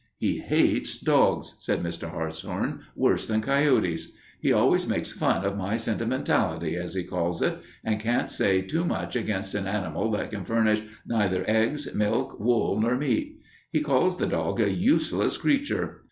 "He 0.17 0.39
hates 0.39 0.99
dogs," 0.99 1.53
said 1.59 1.83
Mr. 1.83 2.09
Hartshorn, 2.09 2.79
"worse 2.95 3.27
than 3.27 3.39
coyotes. 3.39 4.11
He 4.39 4.51
always 4.51 4.87
makes 4.87 5.11
fun 5.11 5.45
of 5.45 5.55
my 5.57 5.77
sentimentality, 5.77 6.75
as 6.75 6.95
he 6.95 7.03
calls 7.03 7.39
it, 7.43 7.59
and 7.83 7.99
can't 7.99 8.31
say 8.31 8.61
too 8.63 8.83
much 8.83 9.15
against 9.15 9.53
an 9.53 9.67
animal 9.67 10.09
that 10.13 10.31
can 10.31 10.43
furnish 10.43 10.81
neither 11.05 11.45
eggs, 11.47 11.93
milk, 11.93 12.39
wool, 12.39 12.79
nor 12.81 12.95
meat. 12.97 13.39
He 13.71 13.81
calls 13.81 14.17
the 14.17 14.25
dog 14.25 14.59
a 14.59 14.73
useless 14.73 15.37
creature. 15.37 15.99